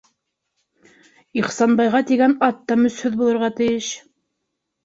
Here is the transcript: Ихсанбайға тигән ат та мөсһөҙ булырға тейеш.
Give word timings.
Ихсанбайға 1.41 2.01
тигән 2.13 2.33
ат 2.49 2.65
та 2.73 2.79
мөсһөҙ 2.87 3.21
булырға 3.23 3.51
тейеш. 3.61 3.95